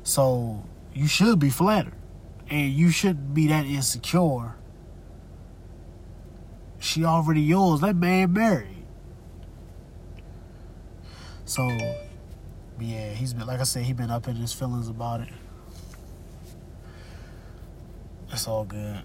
So 0.03 0.63
you 0.93 1.07
should 1.07 1.39
be 1.39 1.49
flattered. 1.49 1.93
And 2.49 2.71
you 2.71 2.89
shouldn't 2.91 3.33
be 3.33 3.47
that 3.47 3.65
insecure 3.65 4.55
she 6.85 7.03
already 7.03 7.41
yours 7.41 7.81
that 7.81 7.95
man 7.95 8.31
married 8.31 8.85
so 11.45 11.67
yeah 12.79 13.09
he's 13.13 13.33
been 13.33 13.47
like 13.47 13.59
i 13.59 13.63
said 13.63 13.83
he 13.83 13.93
been 13.93 14.11
up 14.11 14.27
in 14.27 14.35
his 14.35 14.53
feelings 14.53 14.87
about 14.87 15.21
it 15.21 15.29
it's 18.31 18.47
all 18.47 18.65
good 18.65 19.01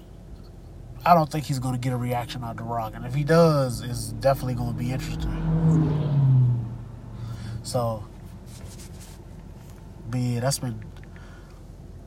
I 1.04 1.14
don't 1.14 1.30
think 1.30 1.46
he's 1.46 1.58
to 1.74 1.80
get 1.80 1.94
a 1.94 1.96
reaction 1.96 2.44
out 2.44 2.58
the 2.58 2.62
Rock, 2.62 2.92
and 2.94 3.06
if 3.06 3.14
he 3.14 3.24
does, 3.24 3.80
it's 3.80 4.08
definitely 4.08 4.54
to 4.72 4.78
be 4.78 4.92
interesting. 4.92 6.66
So, 7.62 8.04
yeah, 10.12 10.40
that's 10.40 10.58
been 10.58 10.84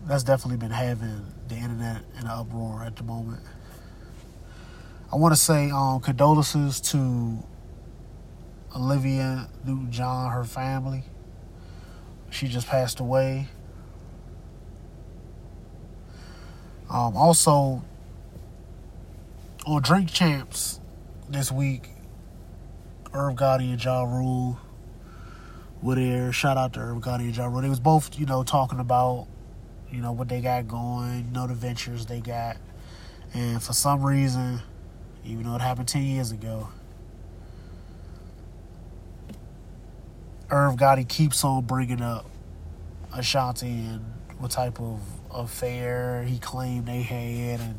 that's 0.06 0.24
definitely 0.24 0.58
been 0.58 0.72
having 0.72 1.26
the 1.48 1.56
internet 1.56 2.04
in 2.20 2.26
an 2.26 2.28
uproar 2.28 2.84
at 2.84 2.96
the 2.96 3.04
moment. 3.04 3.42
I 5.13 5.15
want 5.15 5.32
to 5.32 5.39
say 5.39 5.69
um, 5.69 5.99
condolences 5.99 6.82
to 6.82 7.38
Olivia 8.76 9.47
Newton-John, 9.63 10.32
her 10.32 10.43
family. 10.43 11.04
She 12.32 12.47
just 12.47 12.65
passed 12.65 12.99
away. 12.99 13.47
Um, 16.89 17.15
also, 17.15 17.84
on 19.67 19.84
Drink 19.84 20.12
Champs 20.12 20.80
this 21.30 21.52
week, 21.52 21.89
Irv 23.13 23.36
Gotti 23.36 23.69
and 23.69 23.84
Ja 23.84 24.02
Rule 24.02 24.58
were 25.84 25.93
there. 25.93 26.34
Shout 26.34 26.58
out 26.58 26.73
to 26.73 26.80
Irv 26.80 26.97
Gotti 27.04 27.26
and 27.26 27.38
Ja 27.38 27.45
Rule. 27.45 27.62
They 27.62 27.69
was 27.69 27.80
both, 27.80 28.17
you 28.17 28.26
know, 28.26 28.41
talking 28.41 28.80
about, 28.80 29.28
you 29.91 30.02
know, 30.02 30.12
what 30.12 30.28
they 30.28 30.41
got 30.41 30.67
going, 30.67 31.26
you 31.28 31.32
know, 31.34 31.45
the 31.45 31.54
ventures 31.54 32.08
they 32.08 32.19
got. 32.19 32.58
And 33.36 33.62
for 33.62 33.73
some 33.73 34.02
reason, 34.02 34.60
even 35.26 35.44
though 35.44 35.56
it 35.56 35.62
happened 35.62 35.88
10 35.88 36.04
years 36.04 36.32
ago, 36.32 36.70
Irv 40.50 40.76
Gotti 40.76 41.08
keeps 41.08 41.44
on 41.44 41.66
bringing 41.66 42.02
up 42.02 42.26
Ashanti 43.14 43.68
and 43.68 44.04
what 44.38 44.52
type 44.52 44.80
of 44.80 45.00
affair 45.32 46.24
he 46.24 46.38
claimed 46.38 46.86
they 46.86 47.02
had 47.02 47.60
and 47.60 47.76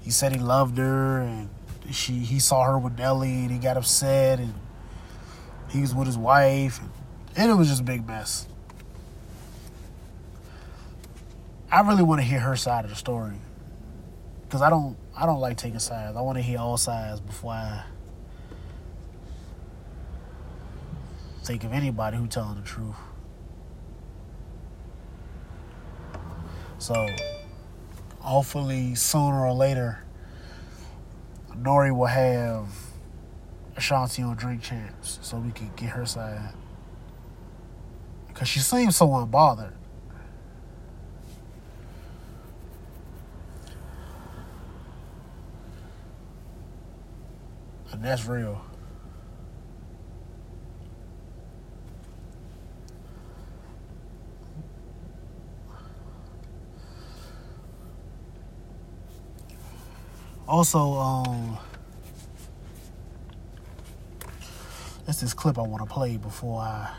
he 0.00 0.10
said 0.10 0.32
he 0.32 0.38
loved 0.38 0.78
her 0.78 1.20
and 1.20 1.50
she 1.90 2.14
he 2.14 2.38
saw 2.38 2.64
her 2.64 2.78
with 2.78 2.96
Nelly 2.98 3.42
and 3.42 3.50
he 3.50 3.58
got 3.58 3.76
upset 3.76 4.38
and 4.38 4.54
he 5.68 5.80
was 5.80 5.94
with 5.94 6.06
his 6.06 6.16
wife 6.16 6.80
and, 6.80 6.90
and 7.36 7.50
it 7.50 7.54
was 7.54 7.68
just 7.68 7.80
a 7.80 7.84
big 7.84 8.06
mess. 8.06 8.46
I 11.70 11.80
really 11.80 12.02
want 12.02 12.20
to 12.20 12.26
hear 12.26 12.40
her 12.40 12.56
side 12.56 12.84
of 12.84 12.90
the 12.90 12.96
story 12.96 13.34
because 14.52 14.60
I 14.60 14.68
don't 14.68 14.98
I 15.16 15.24
don't 15.24 15.40
like 15.40 15.56
taking 15.56 15.78
sides. 15.78 16.14
I 16.14 16.20
want 16.20 16.36
to 16.36 16.42
hear 16.42 16.58
all 16.58 16.76
sides 16.76 17.20
before 17.20 17.52
I 17.52 17.84
think 21.42 21.64
of 21.64 21.72
anybody 21.72 22.18
who 22.18 22.26
telling 22.26 22.56
the 22.56 22.62
truth. 22.62 22.94
So 26.76 26.94
hopefully 28.18 28.94
sooner 28.94 29.46
or 29.46 29.54
later, 29.54 30.04
N.O.R.E. 31.54 31.90
will 31.90 32.04
have 32.04 32.68
Ashanti 33.74 34.20
on 34.22 34.36
Drink 34.36 34.60
Champs 34.60 35.18
so 35.22 35.38
we 35.38 35.52
can 35.52 35.70
get 35.76 35.88
her 35.90 36.04
side. 36.04 36.52
Because 38.28 38.48
she 38.48 38.60
seems 38.60 38.96
so 38.96 39.06
unbothered. 39.06 39.72
And 48.02 48.10
that's 48.10 48.26
real. 48.26 48.60
Also, 60.48 60.94
um, 60.94 61.56
that's 65.06 65.20
this 65.20 65.32
clip 65.32 65.56
I 65.56 65.62
want 65.62 65.88
to 65.88 65.94
play 65.94 66.16
before 66.16 66.60
I 66.60 66.92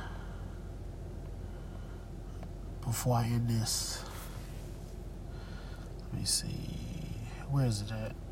before 2.85 3.17
I 3.17 3.25
end 3.25 3.49
this. 3.49 4.05
Let 6.13 6.21
me 6.21 6.25
see. 6.25 6.69
Where 7.51 7.65
is 7.65 7.81
it 7.81 7.91
at? 7.91 8.22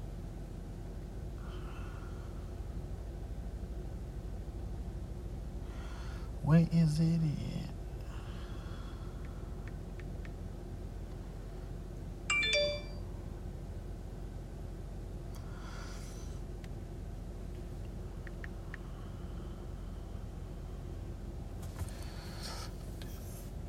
Where 6.52 6.68
is 6.74 7.00
it 7.00 7.22
at? 7.24 7.70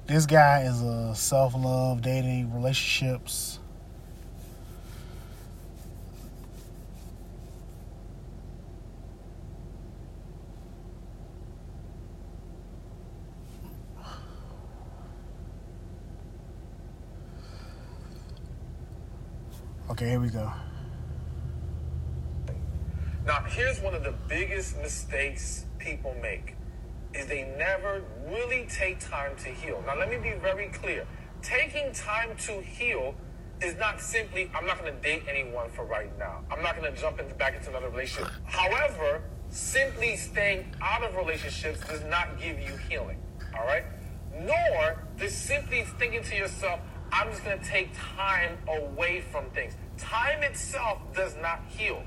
This 0.08 0.26
guy 0.26 0.62
is 0.62 0.82
a 0.82 1.14
self 1.14 1.54
love, 1.54 2.02
dating, 2.02 2.52
relationships. 2.52 3.60
Okay, 20.02 20.10
here 20.10 20.20
we 20.20 20.30
go. 20.30 20.52
Now, 23.24 23.44
here's 23.46 23.78
one 23.80 23.94
of 23.94 24.02
the 24.02 24.12
biggest 24.26 24.76
mistakes 24.78 25.64
people 25.78 26.16
make 26.20 26.56
is 27.14 27.26
they 27.26 27.44
never 27.56 28.02
really 28.26 28.66
take 28.68 28.98
time 28.98 29.36
to 29.36 29.48
heal. 29.50 29.80
Now, 29.86 29.96
let 29.96 30.10
me 30.10 30.16
be 30.16 30.36
very 30.40 30.70
clear. 30.70 31.06
Taking 31.40 31.92
time 31.92 32.30
to 32.38 32.60
heal 32.62 33.14
is 33.60 33.76
not 33.76 34.00
simply, 34.00 34.50
I'm 34.56 34.66
not 34.66 34.80
going 34.80 34.92
to 34.92 35.00
date 35.00 35.22
anyone 35.28 35.70
for 35.70 35.84
right 35.84 36.10
now. 36.18 36.40
I'm 36.50 36.64
not 36.64 36.76
going 36.76 36.92
to 36.92 37.00
jump 37.00 37.20
into, 37.20 37.36
back 37.36 37.54
into 37.54 37.70
another 37.70 37.88
relationship. 37.88 38.32
However, 38.42 39.22
simply 39.50 40.16
staying 40.16 40.64
out 40.82 41.04
of 41.04 41.14
relationships 41.14 41.78
does 41.86 42.02
not 42.06 42.40
give 42.40 42.58
you 42.58 42.76
healing. 42.88 43.18
All 43.56 43.66
right? 43.66 43.84
Nor 44.36 45.04
does 45.16 45.32
simply 45.32 45.84
thinking 45.96 46.24
to 46.24 46.34
yourself, 46.34 46.80
I'm 47.12 47.30
just 47.30 47.44
going 47.44 47.56
to 47.56 47.64
take 47.64 47.90
time 48.16 48.58
away 48.66 49.22
from 49.30 49.44
things. 49.50 49.74
Time 49.98 50.42
itself 50.42 50.98
does 51.14 51.36
not 51.40 51.60
heal. 51.68 52.02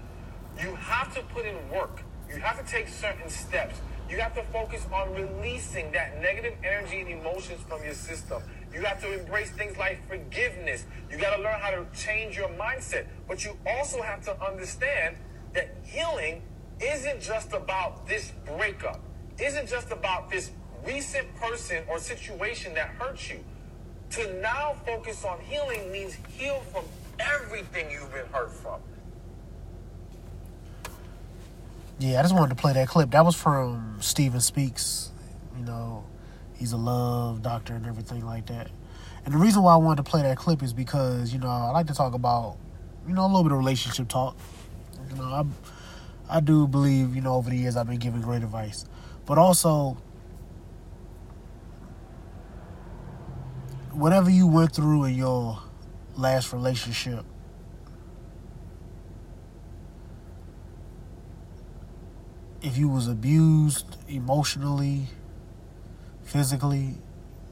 You 0.62 0.76
have 0.76 1.14
to 1.16 1.22
put 1.22 1.46
in 1.46 1.56
work. 1.70 2.02
You 2.30 2.38
have 2.38 2.64
to 2.64 2.72
take 2.72 2.88
certain 2.88 3.30
steps. 3.30 3.80
You 4.10 4.20
have 4.20 4.36
to 4.36 4.44
focus 4.44 4.86
on 4.94 5.14
releasing 5.14 5.92
that 5.92 6.22
negative 6.22 6.54
energy 6.64 7.02
and 7.02 7.10
emotions 7.10 7.62
from 7.68 7.84
your 7.84 7.94
system. 7.94 8.42
You 8.74 8.82
have 8.82 9.02
to 9.02 9.20
embrace 9.20 9.50
things 9.52 9.78
like 9.78 10.08
forgiveness. 10.08 10.86
You 11.10 11.18
got 11.18 11.36
to 11.36 11.42
learn 11.42 11.60
how 11.60 11.72
to 11.72 11.86
change 11.96 12.38
your 12.38 12.50
mindset. 12.50 13.08
But 13.28 13.44
you 13.44 13.58
also 13.66 14.02
have 14.02 14.24
to 14.26 14.44
understand 14.44 15.16
that 15.54 15.76
healing 15.84 16.42
isn't 16.82 17.22
just 17.22 17.54
about 17.54 18.06
this 18.08 18.32
breakup, 18.58 19.00
isn't 19.40 19.68
just 19.68 19.92
about 19.92 20.30
this 20.30 20.52
recent 20.86 21.34
person 21.38 21.84
or 21.90 22.00
situation 22.00 22.74
that 22.76 22.90
hurt 23.00 23.30
you. 23.30 23.44
To 24.12 24.42
now 24.42 24.76
focus 24.86 25.26
on 25.26 25.40
healing 25.42 25.92
means 25.92 26.18
heal 26.38 26.62
from 26.72 26.86
everything 27.20 27.90
you've 27.92 28.12
been 28.12 28.26
hurt 28.28 28.52
from. 28.52 28.80
Yeah, 32.00 32.20
I 32.20 32.24
just 32.24 32.36
wanted 32.36 32.56
to 32.56 32.62
play 32.62 32.74
that 32.74 32.88
clip. 32.88 33.12
That 33.12 33.24
was 33.24 33.36
from 33.36 33.98
Stephan 34.02 34.42
Speaks. 34.42 35.12
You 35.58 35.64
know, 35.64 36.04
he's 36.56 36.74
a 36.74 36.78
love 36.78 37.42
doctor 37.42 37.74
and 37.74 37.86
everything 37.86 38.26
like 38.26 38.48
that. 38.48 38.70
And 39.24 39.34
the 39.34 39.38
reason 39.38 39.64
why 39.64 39.74
I 39.74 39.78
wanted 39.78 40.04
to 40.04 40.10
play 40.10 40.22
that 40.22 40.38
clip 40.38 40.62
is 40.62 40.74
because, 40.74 41.34
you 41.34 41.40
know, 41.40 41.48
I 41.48 41.72
like 41.72 41.88
to 41.88 41.94
talk 41.94 42.14
about, 42.14 42.58
you 43.08 43.14
know, 43.14 43.26
a 43.26 43.28
little 43.28 43.44
bit 43.44 43.54
of 43.54 43.58
relationship 43.58 44.08
talk. 44.08 44.36
You 45.10 45.16
know, 45.16 45.24
I 45.24 45.46
I 46.30 46.40
do 46.40 46.68
believe, 46.68 47.16
you 47.16 47.22
know, 47.22 47.36
over 47.36 47.50
the 47.50 47.58
years 47.58 47.78
I've 47.78 47.88
been 47.88 47.98
giving 47.98 48.22
great 48.22 48.44
advice. 48.44 48.86
But 49.26 49.38
also 49.38 49.98
whatever 53.92 54.30
you 54.30 54.48
went 54.48 54.74
through 54.74 55.06
in 55.06 55.16
your 55.16 55.60
last 56.16 56.54
relationship 56.54 57.26
if 62.66 62.80
you 62.80 62.90
was 62.90 63.08
abused 63.08 63.98
emotionally, 64.08 65.04
physically, 66.24 66.96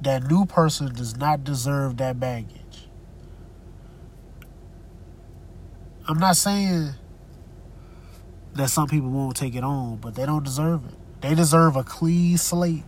that 0.02 0.23
new 0.23 0.43
person 0.45 0.91
does 0.91 1.15
not 1.15 1.43
deserve 1.43 1.97
that 1.97 2.19
baggage. 2.19 2.88
I'm 6.08 6.17
not 6.17 6.36
saying 6.36 6.95
that 8.56 8.69
some 8.69 8.88
people 8.88 9.10
won't 9.10 9.38
take 9.38 9.54
it 9.56 9.63
on, 9.63 9.97
but 9.97 10.15
they 10.15 10.26
don't 10.26 10.43
deserve 10.43 10.84
it. 10.86 10.95
They 11.21 11.36
deserve 11.36 11.76
a 11.76 11.84
clean 11.84 12.38
slate. 12.38 12.84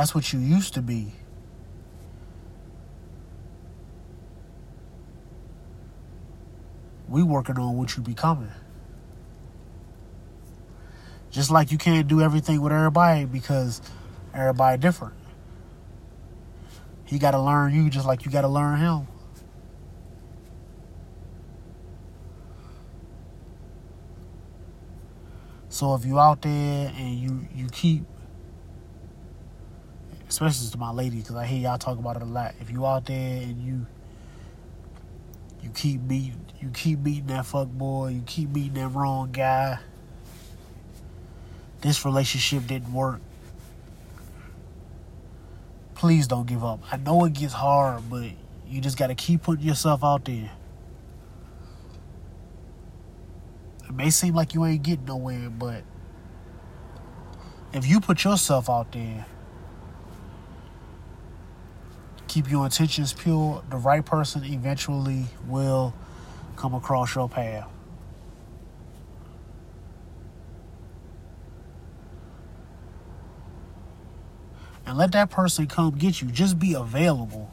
That's 0.00 0.14
what 0.14 0.32
you 0.32 0.38
used 0.38 0.72
to 0.72 0.80
be. 0.80 1.12
we 7.06 7.22
working 7.22 7.58
on 7.58 7.76
what 7.76 7.94
you 7.98 8.02
becoming. 8.02 8.48
Just 11.30 11.50
like 11.50 11.70
you 11.70 11.76
can't 11.76 12.08
do 12.08 12.22
everything 12.22 12.62
with 12.62 12.72
everybody 12.72 13.26
because 13.26 13.82
everybody 14.32 14.78
different. 14.78 15.12
He 17.04 17.18
got 17.18 17.32
to 17.32 17.38
learn 17.38 17.74
you 17.74 17.90
just 17.90 18.06
like 18.06 18.24
you 18.24 18.30
got 18.30 18.40
to 18.40 18.48
learn 18.48 18.78
him. 18.78 19.06
So 25.68 25.94
if 25.94 26.06
you 26.06 26.18
out 26.18 26.40
there 26.40 26.90
and 26.96 27.18
you 27.18 27.46
you 27.54 27.68
keep, 27.68 28.04
especially 30.30 30.70
to 30.70 30.78
my 30.78 30.92
lady, 30.92 31.18
because 31.18 31.34
I 31.34 31.44
hear 31.44 31.58
y'all 31.58 31.76
talk 31.76 31.98
about 31.98 32.14
it 32.16 32.22
a 32.22 32.24
lot. 32.24 32.54
If 32.60 32.70
you 32.70 32.86
out 32.86 33.04
there 33.06 33.42
and 33.42 33.60
you 33.60 33.86
you 35.60 35.70
keep 35.70 36.06
beating 36.06 36.40
you 36.60 36.70
keep 36.70 37.02
beating 37.02 37.26
that 37.26 37.46
fuck 37.46 37.68
boy, 37.68 38.08
you 38.10 38.22
keep 38.24 38.52
beating 38.52 38.74
that 38.74 38.88
wrong 38.88 39.32
guy. 39.32 39.80
This 41.80 42.04
relationship 42.04 42.66
didn't 42.66 42.92
work. 42.92 43.20
Please 45.94 46.28
don't 46.28 46.46
give 46.46 46.64
up. 46.64 46.80
I 46.92 46.96
know 46.96 47.24
it 47.24 47.32
gets 47.32 47.52
hard, 47.52 48.08
but 48.08 48.30
you 48.68 48.80
just 48.80 48.96
gotta 48.96 49.16
keep 49.16 49.42
putting 49.42 49.66
yourself 49.66 50.04
out 50.04 50.24
there. 50.26 50.52
It 53.88 53.92
may 53.92 54.10
seem 54.10 54.34
like 54.34 54.54
you 54.54 54.64
ain't 54.64 54.84
getting 54.84 55.06
nowhere, 55.06 55.50
but 55.50 55.82
if 57.72 57.84
you 57.84 58.00
put 58.00 58.22
yourself 58.22 58.70
out 58.70 58.92
there 58.92 59.26
keep 62.30 62.48
your 62.48 62.64
intentions 62.64 63.12
pure, 63.12 63.60
the 63.70 63.76
right 63.76 64.04
person 64.06 64.44
eventually 64.44 65.24
will 65.48 65.92
come 66.54 66.74
across 66.74 67.12
your 67.16 67.28
path. 67.28 67.68
And 74.86 74.96
let 74.96 75.10
that 75.12 75.30
person 75.30 75.66
come 75.66 75.90
get 75.98 76.22
you. 76.22 76.28
Just 76.28 76.56
be 76.56 76.74
available. 76.74 77.50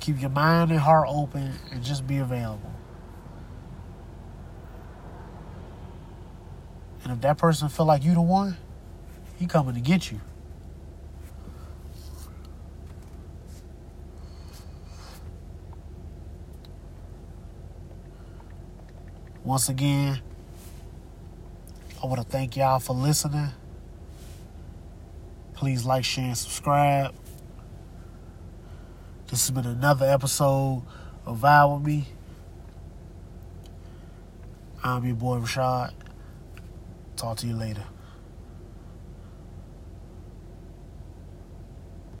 Keep 0.00 0.22
your 0.22 0.30
mind 0.30 0.70
and 0.70 0.80
heart 0.80 1.08
open 1.10 1.52
and 1.70 1.84
just 1.84 2.06
be 2.06 2.18
available. 2.18 2.72
And 7.02 7.12
if 7.12 7.20
that 7.20 7.36
person 7.36 7.68
feel 7.68 7.84
like 7.84 8.02
you 8.02 8.14
the 8.14 8.22
one, 8.22 8.56
he 9.38 9.46
coming 9.46 9.74
to 9.74 9.80
get 9.82 10.10
you. 10.10 10.20
Once 19.44 19.68
again, 19.68 20.18
I 22.02 22.06
want 22.06 22.18
to 22.18 22.26
thank 22.26 22.56
y'all 22.56 22.78
for 22.78 22.94
listening. 22.94 23.50
Please 25.52 25.84
like, 25.84 26.02
share, 26.02 26.24
and 26.24 26.38
subscribe. 26.38 27.14
This 29.28 29.46
has 29.46 29.50
been 29.50 29.66
another 29.66 30.06
episode 30.06 30.82
of 31.26 31.40
Vibe 31.40 31.74
with 31.74 31.86
Me. 31.86 32.08
I'm 34.82 35.04
your 35.04 35.14
boy 35.14 35.36
Rashad. 35.40 35.92
Talk 37.16 37.36
to 37.38 37.46
you 37.46 37.54
later. 37.54 37.84